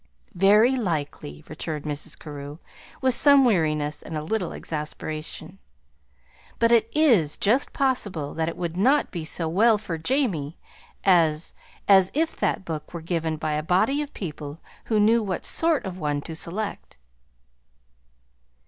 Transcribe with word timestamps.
"Very 0.33 0.75
likely," 0.75 1.43
returned 1.47 1.85
Mrs. 1.85 2.17
Carew, 2.17 2.57
with 3.03 3.13
some 3.13 3.45
weariness 3.45 4.01
and 4.01 4.17
a 4.17 4.23
little 4.23 4.51
exasperation. 4.51 5.59
"But 6.57 6.71
it 6.71 6.89
is 6.91 7.37
just 7.37 7.71
possible 7.71 8.33
that 8.33 8.49
it 8.49 8.57
would 8.57 8.75
not 8.75 9.11
be 9.11 9.23
so 9.23 9.47
well 9.47 9.77
for 9.77 9.99
Jamie 9.99 10.57
as 11.03 11.53
as 11.87 12.09
if 12.15 12.35
that 12.37 12.65
book 12.65 12.95
were 12.95 13.01
given 13.01 13.37
by 13.37 13.53
a 13.53 13.61
body 13.61 14.01
of 14.01 14.11
people 14.15 14.59
who 14.85 14.99
knew 14.99 15.21
what 15.21 15.45
sort 15.45 15.85
of 15.85 15.99
one 15.99 16.21
to 16.21 16.35
select." 16.35 16.97